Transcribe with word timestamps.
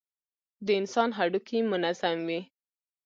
د 0.65 0.67
انسان 0.79 1.09
هډوکى 1.17 1.59
منظم 1.71 2.17
وي. 2.27 2.41